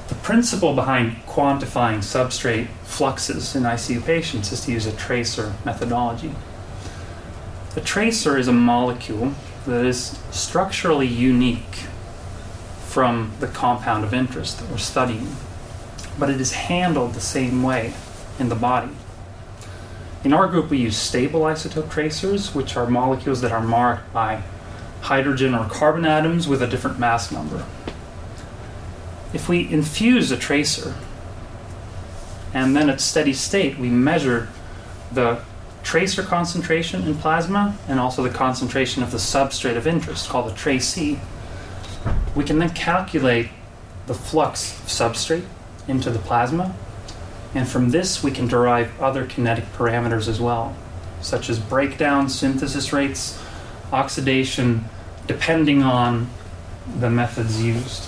The 0.08 0.14
principle 0.16 0.74
behind 0.74 1.16
quantifying 1.26 1.98
substrate 1.98 2.68
fluxes 2.84 3.54
in 3.54 3.62
ICU 3.62 4.04
patients 4.04 4.52
is 4.52 4.64
to 4.64 4.72
use 4.72 4.86
a 4.86 4.92
tracer 4.92 5.54
methodology. 5.64 6.34
A 7.76 7.80
tracer 7.80 8.36
is 8.36 8.48
a 8.48 8.52
molecule 8.52 9.32
that 9.66 9.86
is 9.86 10.18
structurally 10.30 11.06
unique 11.06 11.86
from 12.86 13.32
the 13.40 13.46
compound 13.46 14.04
of 14.04 14.12
interest 14.12 14.58
that 14.60 14.68
we're 14.68 14.76
studying 14.76 15.34
but 16.18 16.30
it 16.30 16.40
is 16.40 16.52
handled 16.52 17.14
the 17.14 17.20
same 17.20 17.62
way 17.62 17.94
in 18.38 18.48
the 18.48 18.54
body. 18.54 18.92
In 20.24 20.32
our 20.32 20.46
group, 20.46 20.70
we 20.70 20.78
use 20.78 20.96
stable 20.96 21.40
isotope 21.40 21.90
tracers, 21.90 22.54
which 22.54 22.76
are 22.76 22.86
molecules 22.86 23.40
that 23.40 23.50
are 23.50 23.60
marked 23.60 24.12
by 24.12 24.42
hydrogen 25.02 25.54
or 25.54 25.68
carbon 25.68 26.04
atoms 26.04 26.46
with 26.46 26.62
a 26.62 26.66
different 26.66 26.98
mass 26.98 27.32
number. 27.32 27.64
If 29.32 29.48
we 29.48 29.68
infuse 29.68 30.30
a 30.30 30.36
tracer, 30.36 30.94
and 32.54 32.76
then 32.76 32.88
at 32.88 33.00
steady 33.00 33.32
state, 33.32 33.78
we 33.78 33.88
measure 33.88 34.48
the 35.10 35.40
tracer 35.82 36.22
concentration 36.22 37.02
in 37.02 37.16
plasma 37.16 37.76
and 37.88 37.98
also 37.98 38.22
the 38.22 38.30
concentration 38.30 39.02
of 39.02 39.10
the 39.10 39.18
substrate 39.18 39.76
of 39.76 39.86
interest 39.86 40.28
called 40.28 40.50
the 40.50 40.54
tracee, 40.54 41.18
we 42.36 42.44
can 42.44 42.58
then 42.58 42.70
calculate 42.70 43.48
the 44.06 44.14
flux 44.14 44.78
of 44.78 44.86
substrate 44.86 45.44
into 45.88 46.10
the 46.10 46.18
plasma, 46.18 46.74
and 47.54 47.68
from 47.68 47.90
this 47.90 48.22
we 48.22 48.30
can 48.30 48.48
derive 48.48 49.00
other 49.00 49.26
kinetic 49.26 49.64
parameters 49.72 50.28
as 50.28 50.40
well, 50.40 50.76
such 51.20 51.50
as 51.50 51.58
breakdown, 51.58 52.28
synthesis 52.28 52.92
rates, 52.92 53.40
oxidation, 53.92 54.84
depending 55.26 55.82
on 55.82 56.28
the 56.98 57.10
methods 57.10 57.62
used. 57.62 58.04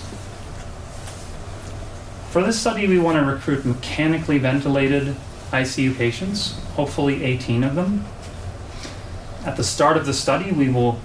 For 2.31 2.43
this 2.43 2.59
study, 2.59 2.85
we 2.87 2.99
want 2.99 3.17
to 3.17 3.23
recruit 3.23 3.63
mechanically 3.63 4.37
ventilated 4.39 5.15
ICU 5.51 5.95
patients, 5.95 6.59
hopefully 6.73 7.23
18 7.23 7.63
of 7.63 7.75
them. 7.75 8.03
At 9.45 9.55
the 9.55 9.63
start 9.63 9.95
of 9.95 10.05
the 10.05 10.13
study, 10.13 10.51
we 10.51 10.67
will 10.67 10.99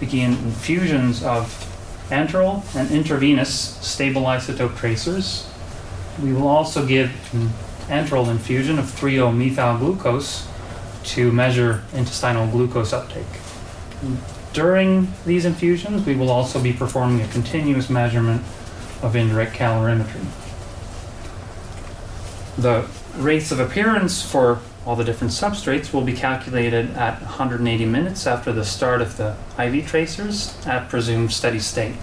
begin 0.00 0.32
infusions 0.32 1.22
of 1.22 1.65
enteral 2.10 2.62
and 2.74 2.90
intravenous 2.90 3.50
stable 3.84 4.22
isotope 4.22 4.76
tracers. 4.76 5.48
We 6.22 6.32
will 6.32 6.48
also 6.48 6.86
give 6.86 7.10
an 7.34 7.50
enteral 7.88 8.28
infusion 8.28 8.78
of 8.78 8.86
3-O-methyl 8.86 9.78
glucose 9.78 10.48
to 11.04 11.30
measure 11.32 11.82
intestinal 11.92 12.46
glucose 12.46 12.92
uptake. 12.92 13.26
During 14.52 15.12
these 15.24 15.44
infusions, 15.44 16.06
we 16.06 16.16
will 16.16 16.30
also 16.30 16.60
be 16.60 16.72
performing 16.72 17.20
a 17.20 17.28
continuous 17.28 17.90
measurement 17.90 18.42
of 19.02 19.14
indirect 19.14 19.54
calorimetry. 19.54 20.24
The 22.56 22.88
rates 23.16 23.52
of 23.52 23.60
appearance 23.60 24.22
for 24.22 24.60
all 24.86 24.94
the 24.94 25.04
different 25.04 25.32
substrates 25.32 25.92
will 25.92 26.02
be 26.02 26.12
calculated 26.12 26.90
at 26.90 27.20
180 27.20 27.84
minutes 27.86 28.24
after 28.24 28.52
the 28.52 28.64
start 28.64 29.02
of 29.02 29.16
the 29.16 29.36
IV 29.58 29.86
tracers 29.88 30.56
at 30.64 30.88
presumed 30.88 31.32
steady 31.32 31.58
state. 31.58 31.96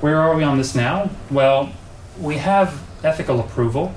Where 0.00 0.20
are 0.20 0.36
we 0.36 0.44
on 0.44 0.56
this 0.56 0.74
now? 0.74 1.10
Well, 1.32 1.72
we 2.20 2.36
have 2.36 2.80
ethical 3.02 3.40
approval. 3.40 3.92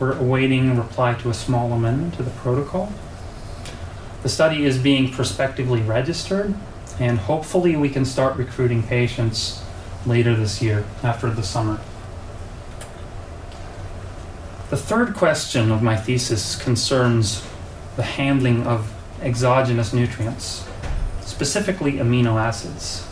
We're 0.00 0.18
awaiting 0.18 0.76
reply 0.76 1.14
to 1.14 1.30
a 1.30 1.34
small 1.34 1.72
amendment 1.72 2.14
to 2.14 2.24
the 2.24 2.30
protocol. 2.30 2.92
The 4.22 4.28
study 4.28 4.64
is 4.64 4.76
being 4.76 5.12
prospectively 5.12 5.82
registered, 5.82 6.54
and 6.98 7.18
hopefully, 7.18 7.76
we 7.76 7.88
can 7.88 8.04
start 8.04 8.36
recruiting 8.36 8.82
patients 8.82 9.62
later 10.04 10.34
this 10.34 10.60
year 10.60 10.84
after 11.02 11.30
the 11.30 11.42
summer. 11.42 11.78
The 14.70 14.76
third 14.76 15.16
question 15.16 15.72
of 15.72 15.82
my 15.82 15.96
thesis 15.96 16.54
concerns 16.54 17.44
the 17.96 18.04
handling 18.04 18.68
of 18.68 18.94
exogenous 19.20 19.92
nutrients, 19.92 20.64
specifically 21.22 21.94
amino 21.94 22.40
acids. 22.40 23.04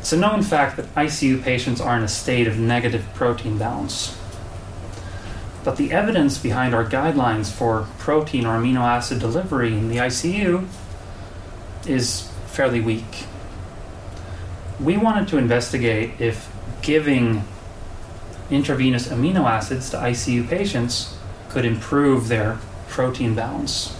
It's 0.00 0.12
a 0.12 0.16
known 0.16 0.42
fact 0.42 0.76
that 0.78 0.92
ICU 0.96 1.44
patients 1.44 1.80
are 1.80 1.96
in 1.96 2.02
a 2.02 2.08
state 2.08 2.48
of 2.48 2.58
negative 2.58 3.06
protein 3.14 3.56
balance. 3.56 4.18
But 5.62 5.76
the 5.76 5.92
evidence 5.92 6.38
behind 6.38 6.74
our 6.74 6.84
guidelines 6.84 7.52
for 7.52 7.86
protein 7.98 8.46
or 8.46 8.58
amino 8.58 8.80
acid 8.80 9.20
delivery 9.20 9.74
in 9.74 9.88
the 9.88 9.98
ICU 9.98 10.66
is 11.86 12.28
fairly 12.48 12.80
weak. 12.80 13.26
We 14.80 14.96
wanted 14.96 15.28
to 15.28 15.38
investigate 15.38 16.20
if 16.20 16.50
giving 16.82 17.44
intravenous 18.50 19.08
amino 19.08 19.44
acids 19.44 19.90
to 19.90 19.96
ICU 19.96 20.48
patients 20.48 21.16
could 21.48 21.64
improve 21.64 22.28
their 22.28 22.58
protein 22.88 23.34
balance. 23.34 23.96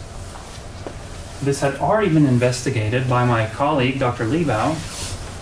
This 1.42 1.60
had 1.60 1.76
already 1.76 2.12
been 2.12 2.26
investigated 2.26 3.08
by 3.08 3.24
my 3.24 3.46
colleague, 3.46 3.98
Dr. 3.98 4.24
Liebau, 4.26 4.76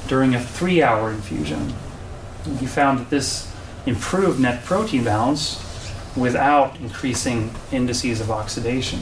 during 0.08 0.34
a 0.34 0.40
three 0.40 0.82
hour 0.82 1.10
infusion. 1.10 1.74
He 2.58 2.66
found 2.66 2.98
that 2.98 3.10
this 3.10 3.52
improved 3.86 4.40
net 4.40 4.64
protein 4.64 5.04
balance 5.04 5.64
without 6.16 6.78
increasing 6.80 7.50
indices 7.72 8.20
of 8.20 8.30
oxidation. 8.30 9.00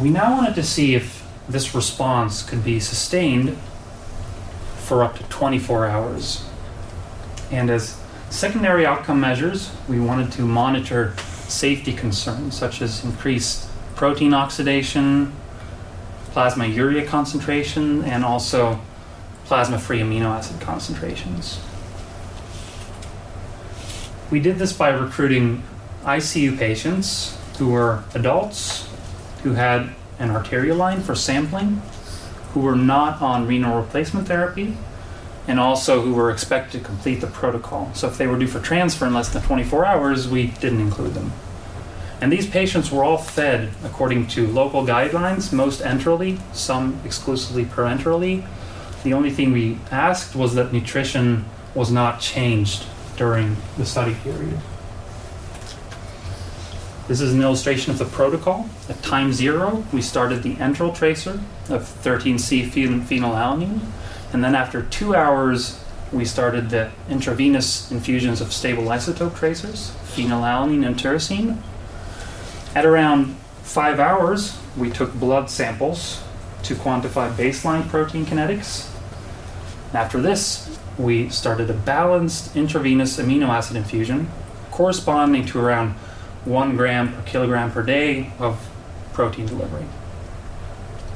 We 0.00 0.10
now 0.10 0.36
wanted 0.36 0.54
to 0.56 0.62
see 0.62 0.94
if 0.94 1.26
this 1.48 1.74
response 1.74 2.42
could 2.42 2.64
be 2.64 2.78
sustained 2.80 3.56
for 4.78 5.02
up 5.02 5.16
to 5.18 5.22
24 5.24 5.86
hours. 5.86 6.44
And 7.50 7.70
as 7.70 8.00
secondary 8.30 8.86
outcome 8.86 9.20
measures, 9.20 9.70
we 9.88 9.98
wanted 10.00 10.32
to 10.32 10.42
monitor 10.42 11.14
safety 11.48 11.92
concerns 11.92 12.56
such 12.56 12.82
as 12.82 13.04
increased 13.04 13.68
protein 13.96 14.34
oxidation, 14.34 15.32
plasma 16.32 16.66
urea 16.66 17.06
concentration, 17.06 18.04
and 18.04 18.24
also 18.24 18.80
plasma 19.44 19.78
free 19.78 20.00
amino 20.00 20.26
acid 20.26 20.60
concentrations. 20.60 21.58
We 24.30 24.40
did 24.40 24.58
this 24.58 24.72
by 24.72 24.90
recruiting 24.90 25.62
ICU 26.04 26.58
patients 26.58 27.36
who 27.58 27.70
were 27.70 28.04
adults 28.14 28.88
who 29.42 29.54
had 29.54 29.88
an 30.18 30.30
arterial 30.30 30.76
line 30.76 31.00
for 31.00 31.14
sampling, 31.14 31.80
who 32.52 32.60
were 32.60 32.76
not 32.76 33.22
on 33.22 33.46
renal 33.46 33.80
replacement 33.80 34.28
therapy, 34.28 34.76
and 35.48 35.58
also 35.58 36.02
who 36.02 36.14
were 36.14 36.30
expected 36.30 36.78
to 36.78 36.84
complete 36.84 37.20
the 37.22 37.26
protocol. 37.26 37.90
So 37.94 38.06
if 38.06 38.18
they 38.18 38.26
were 38.26 38.38
due 38.38 38.46
for 38.46 38.60
transfer 38.60 39.06
in 39.06 39.14
less 39.14 39.30
than 39.30 39.42
24 39.42 39.86
hours, 39.86 40.28
we 40.28 40.48
didn't 40.48 40.80
include 40.80 41.14
them. 41.14 41.32
And 42.20 42.30
these 42.30 42.46
patients 42.46 42.92
were 42.92 43.02
all 43.02 43.16
fed 43.16 43.70
according 43.82 44.26
to 44.28 44.46
local 44.46 44.84
guidelines, 44.84 45.52
most 45.52 45.80
enterally, 45.80 46.38
some 46.52 47.00
exclusively 47.04 47.64
parenterally. 47.64 48.46
The 49.04 49.14
only 49.14 49.30
thing 49.30 49.52
we 49.52 49.78
asked 49.90 50.36
was 50.36 50.54
that 50.54 50.72
nutrition 50.72 51.46
was 51.74 51.90
not 51.90 52.20
changed 52.20 52.84
during 53.16 53.56
the 53.78 53.86
study 53.86 54.14
period. 54.22 54.58
This 57.06 57.22
is 57.22 57.32
an 57.32 57.40
illustration 57.40 57.90
of 57.90 57.98
the 57.98 58.04
protocol. 58.04 58.68
At 58.86 59.02
time 59.02 59.32
zero, 59.32 59.82
we 59.94 60.02
started 60.02 60.42
the 60.42 60.56
enteral 60.56 60.94
tracer 60.94 61.40
of 61.70 61.82
13C 62.02 62.68
phenylalanine, 62.68 63.80
and 64.32 64.44
then 64.44 64.54
after 64.54 64.82
two 64.82 65.14
hours, 65.14 65.82
we 66.12 66.24
started 66.24 66.70
the 66.70 66.90
intravenous 67.08 67.90
infusions 67.90 68.40
of 68.40 68.52
stable 68.52 68.84
isotope 68.84 69.36
tracers, 69.36 69.92
phenylalanine 70.04 70.86
and 70.86 70.96
tyrosine. 70.96 71.58
At 72.74 72.86
around 72.86 73.36
five 73.62 74.00
hours, 74.00 74.58
we 74.76 74.90
took 74.90 75.14
blood 75.14 75.50
samples 75.50 76.22
to 76.62 76.74
quantify 76.74 77.32
baseline 77.34 77.88
protein 77.88 78.24
kinetics. 78.24 78.90
After 79.92 80.20
this, 80.20 80.78
we 80.98 81.28
started 81.28 81.70
a 81.70 81.74
balanced 81.74 82.56
intravenous 82.56 83.18
amino 83.18 83.48
acid 83.48 83.76
infusion 83.76 84.28
corresponding 84.70 85.44
to 85.46 85.60
around 85.60 85.90
one 86.44 86.76
gram 86.76 87.12
per 87.12 87.22
kilogram 87.22 87.70
per 87.70 87.82
day 87.82 88.32
of 88.38 88.68
protein 89.12 89.46
delivery. 89.46 89.84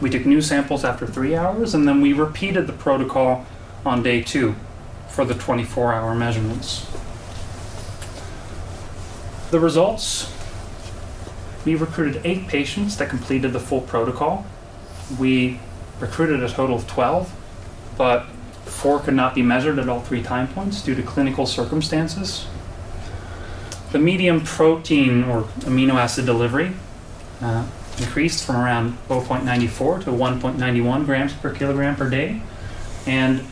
We 0.03 0.11
took 0.11 0.27
new 0.27 0.43
samples 0.43 0.85
after 0.85 1.07
three 1.07 1.37
hours, 1.37 1.75
and 1.75 1.87
then 1.87 2.01
we 2.01 2.13
repeated 2.13 2.67
the 2.67 2.73
protocol 2.73 3.47
on 3.87 4.03
day 4.03 4.21
two 4.21 4.57
for 5.09 5.25
the 5.25 5.35
24 5.35 5.95
hour 5.95 6.15
measurements. 6.15 6.91
The 9.53 9.61
results 9.61 10.33
we 11.65 11.77
recruited 11.77 12.21
eight 12.25 12.49
patients 12.49 12.97
that 12.97 13.09
completed 13.09 13.53
the 13.53 13.61
full 13.61 13.83
protocol. 13.83 14.45
We 15.21 15.61
recruited 16.01 16.43
a 16.43 16.49
total 16.49 16.75
of 16.75 16.89
12, 16.89 17.33
but 17.97 18.27
four 18.65 18.99
could 18.99 19.15
not 19.15 19.37
be 19.37 19.43
measured 19.43 19.79
at 19.79 19.89
all 19.89 20.01
three 20.01 20.23
time 20.23 20.49
points 20.49 20.83
due 20.83 20.97
to 20.97 21.03
clinical 21.03 21.47
circumstances. 21.47 22.47
The 23.93 24.01
medium 24.01 24.41
protein 24.41 25.23
or 25.23 25.43
amino 25.61 25.95
acid 25.95 26.27
delivery 26.27 26.73
uh, 27.41 27.67
increased 27.99 28.45
from 28.45 28.57
around 28.57 28.99
0.94 29.09 30.05
to 30.05 30.11
1.91 30.11 31.05
grams 31.05 31.33
per 31.35 31.53
kilogram 31.53 31.97
per 31.97 32.09
day, 32.09 32.43
and 33.07 33.45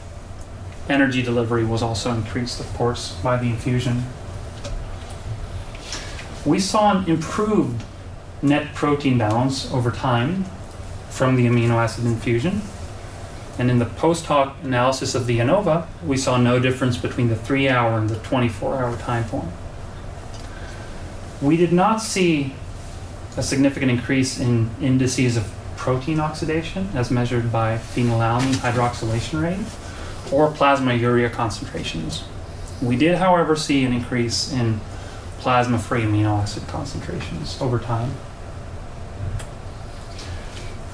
energy 0.89 1.23
delivery 1.23 1.65
was 1.65 1.83
also 1.83 2.13
increased, 2.13 2.61
of 2.61 2.73
course, 2.75 3.13
by 3.23 3.37
the 3.37 3.47
infusion. 3.47 4.05
We 6.45 6.59
saw 6.59 6.99
an 6.99 7.09
improved 7.09 7.85
net 8.43 8.75
protein 8.75 9.19
balance 9.19 9.71
over 9.73 9.91
time 9.91 10.47
from 11.11 11.37
the 11.37 11.47
amino 11.47 11.73
acid 11.73 12.07
infusion. 12.07 12.63
And 13.59 13.71
in 13.71 13.79
the 13.79 13.85
post 13.85 14.27
hoc 14.27 14.57
analysis 14.63 15.15
of 15.15 15.27
the 15.27 15.39
ANOVA, 15.39 15.87
we 16.07 16.17
saw 16.17 16.39
no 16.39 16.59
difference 16.59 16.97
between 16.97 17.29
the 17.29 17.37
three 17.37 17.69
hour 17.69 17.99
and 17.99 18.09
the 18.09 18.17
24 18.17 18.83
hour 18.83 18.97
time 18.97 19.25
point. 19.25 19.51
We 21.43 21.57
did 21.57 21.73
not 21.73 22.01
see 22.01 22.55
a 23.37 23.43
significant 23.43 23.91
increase 23.91 24.39
in 24.39 24.71
indices 24.81 25.37
of 25.37 25.53
protein 25.77 26.21
oxidation 26.21 26.89
as 26.95 27.11
measured 27.11 27.51
by 27.51 27.77
phenylalanine 27.77 28.55
hydroxylation 28.55 29.43
rate 29.43 29.67
or 30.33 30.51
plasma 30.51 30.95
urea 30.95 31.31
concentrations. 31.31 32.25
We 32.83 32.97
did, 32.97 33.17
however, 33.17 33.57
see 33.57 33.85
an 33.85 33.93
increase 33.93 34.53
in 34.53 34.81
plasma 35.39 35.79
free 35.79 36.03
amino 36.03 36.39
acid 36.39 36.67
concentrations 36.69 37.61
over 37.61 37.79
time. 37.79 38.13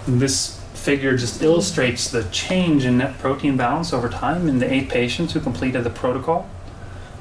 This 0.07 0.61
figure 0.75 1.17
just 1.17 1.43
illustrates 1.43 2.09
the 2.09 2.23
change 2.25 2.85
in 2.85 2.99
net 2.99 3.19
protein 3.19 3.57
balance 3.57 3.93
over 3.93 4.09
time 4.09 4.49
in 4.49 4.61
the 4.61 4.73
eight 4.73 4.89
patients 4.89 5.33
who 5.33 5.41
completed 5.41 5.83
the 5.83 5.91
protocol. 5.91 6.49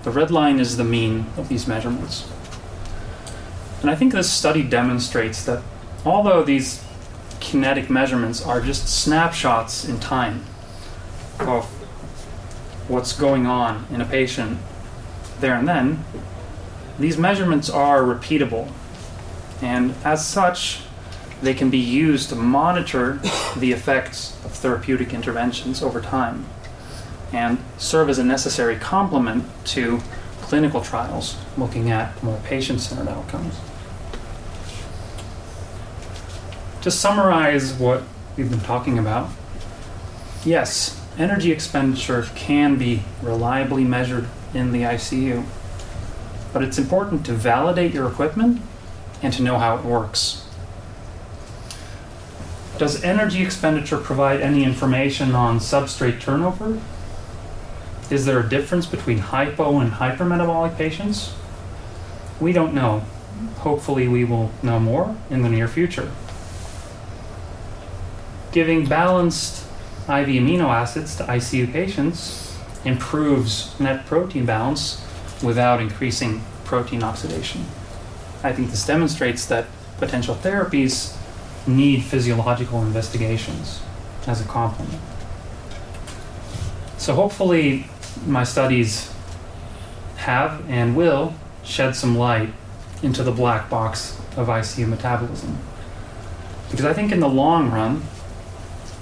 The 0.04 0.12
red 0.12 0.30
line 0.30 0.60
is 0.60 0.78
the 0.78 0.84
mean 0.84 1.25
of 1.36 1.49
these 1.49 1.67
measurements. 1.67 2.32
And 3.82 3.90
I 3.90 3.96
think 3.96 4.14
this 4.14 4.32
study 4.32 4.64
demonstrates 4.64 5.44
that 5.46 5.62
although 6.06 6.44
these 6.44 6.84
kinetic 7.40 7.90
measurements 7.90 8.44
are 8.44 8.62
just 8.62 8.88
snapshots 8.88 9.88
in 9.88 10.00
time 10.00 10.44
of 11.40 11.66
what's 12.88 13.14
going 13.14 13.46
on 13.46 13.86
in 13.92 14.02
a 14.02 14.06
patient 14.06 14.58
there 15.40 15.56
and 15.56 15.68
then, 15.68 16.04
these 16.98 17.18
measurements 17.18 17.70
are 17.70 18.02
repeatable. 18.02 18.72
And 19.62 19.94
as 20.04 20.26
such, 20.26 20.82
they 21.42 21.54
can 21.54 21.70
be 21.70 21.78
used 21.78 22.30
to 22.30 22.36
monitor 22.36 23.20
the 23.58 23.72
effects 23.72 24.36
of 24.46 24.52
therapeutic 24.52 25.14
interventions 25.14 25.82
over 25.84 26.02
time 26.02 26.46
and 27.34 27.58
serve 27.78 28.10
as 28.10 28.18
a 28.18 28.24
necessary 28.24 28.78
complement 28.78 29.44
to 29.66 30.00
clinical 30.46 30.80
trials 30.80 31.38
looking 31.58 31.90
at 31.90 32.22
more 32.24 32.40
patient 32.44 32.80
centered 32.80 33.10
outcomes. 33.10 33.60
To 36.82 36.92
summarize 36.92 37.74
what 37.74 38.04
we've 38.38 38.50
been 38.50 38.60
talking 38.60 39.00
about, 39.00 39.32
yes, 40.46 41.02
energy 41.18 41.52
expenditure 41.52 42.28
can 42.36 42.78
be 42.78 43.02
reliably 43.24 43.84
measured 43.84 44.28
in 44.54 44.72
the 44.72 44.84
ICU, 44.84 45.44
but 46.54 46.62
it's 46.62 46.78
important 46.78 47.26
to 47.26 47.34
validate 47.34 47.92
your 47.92 48.08
equipment 48.08 48.62
and 49.24 49.34
to 49.34 49.42
know 49.42 49.58
how 49.58 49.76
it 49.76 49.84
works. 49.84 50.48
Does 52.78 53.04
energy 53.04 53.42
expenditure 53.42 53.98
provide 53.98 54.42
any 54.42 54.64
information 54.64 55.34
on 55.34 55.58
substrate 55.58 56.22
turnover? 56.22 56.80
Is 58.12 58.26
there 58.26 58.39
a 58.39 58.48
difference 58.48 58.86
between 58.86 59.18
hypo 59.18 59.80
and 59.80 59.91
hypermetabolic 59.91 60.78
patients? 60.78 61.34
We 62.39 62.54
don't 62.54 62.74
know. 62.74 63.04
Hopefully, 63.58 64.08
we 64.08 64.24
will 64.24 64.52
know 64.62 64.80
more 64.80 65.15
in 65.30 65.41
the 65.41 65.50
near 65.50 65.68
future. 65.68 66.12
Giving 68.52 68.86
balanced 68.86 69.65
IV 70.04 70.28
amino 70.28 70.70
acids 70.70 71.15
to 71.18 71.24
ICU 71.24 71.72
patients 71.72 72.58
improves 72.86 73.78
net 73.80 74.06
protein 74.06 74.46
balance 74.46 75.04
without 75.44 75.82
increasing 75.82 76.41
protein 76.63 77.04
oxidation. 77.04 77.65
I 78.44 78.54
think 78.54 78.70
this 78.70 78.86
demonstrates 78.86 79.46
that 79.48 79.65
potential 79.98 80.36
therapies 80.36 81.18
need 81.68 82.04
physiological 82.04 82.82
investigations 82.84 83.82
as 84.28 84.41
a 84.41 84.46
complement. 84.46 85.02
So, 86.98 87.13
hopefully, 87.15 87.88
my 88.25 88.43
studies 88.43 89.12
have 90.17 90.67
and 90.69 90.95
will 90.95 91.36
shed 91.63 91.95
some 91.95 92.17
light 92.17 92.49
into 93.04 93.23
the 93.23 93.32
black 93.32 93.69
box 93.69 94.19
of 94.38 94.47
ICU 94.47 94.88
metabolism. 94.88 95.58
Because 96.69 96.86
I 96.86 96.93
think 96.93 97.12
in 97.12 97.19
the 97.19 97.30
long 97.30 97.71
run, 97.71 98.04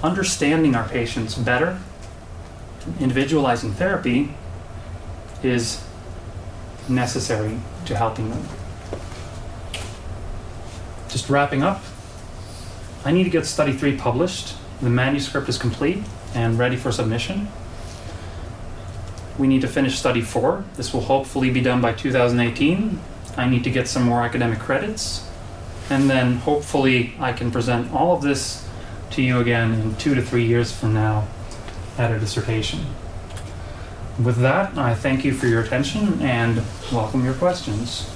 understanding 0.02 0.74
our 0.74 0.86
patients 0.88 1.34
better, 1.34 1.80
individualizing 3.00 3.72
therapy, 3.72 4.34
is 5.42 5.82
necessary 6.88 7.58
to 7.86 7.96
helping 7.96 8.30
them. 8.30 8.46
Just 11.08 11.30
wrapping 11.30 11.62
up, 11.62 11.82
I 13.04 13.12
need 13.12 13.24
to 13.24 13.30
get 13.30 13.46
study 13.46 13.72
three 13.72 13.96
published. 13.96 14.56
The 14.80 14.90
manuscript 14.90 15.48
is 15.48 15.56
complete 15.56 16.02
and 16.34 16.58
ready 16.58 16.76
for 16.76 16.90
submission. 16.90 17.48
We 19.38 19.46
need 19.46 19.62
to 19.62 19.68
finish 19.68 19.98
study 19.98 20.22
four. 20.22 20.64
This 20.76 20.92
will 20.92 21.00
hopefully 21.00 21.50
be 21.50 21.60
done 21.60 21.80
by 21.80 21.92
2018. 21.92 23.00
I 23.36 23.48
need 23.48 23.64
to 23.64 23.70
get 23.70 23.88
some 23.88 24.04
more 24.04 24.22
academic 24.22 24.60
credits. 24.60 25.28
And 25.90 26.08
then 26.08 26.36
hopefully 26.36 27.14
I 27.18 27.32
can 27.32 27.50
present 27.50 27.92
all 27.92 28.16
of 28.16 28.22
this 28.22 28.66
to 29.10 29.22
you 29.22 29.40
again 29.40 29.72
in 29.74 29.96
two 29.96 30.14
to 30.14 30.22
three 30.22 30.46
years 30.46 30.72
from 30.72 30.94
now 30.94 31.26
at 31.98 32.10
a 32.10 32.18
dissertation. 32.18 32.86
With 34.22 34.36
that, 34.38 34.78
I 34.78 34.94
thank 34.94 35.24
you 35.24 35.34
for 35.34 35.46
your 35.46 35.62
attention 35.62 36.22
and 36.22 36.62
welcome 36.92 37.24
your 37.24 37.34
questions. 37.34 38.13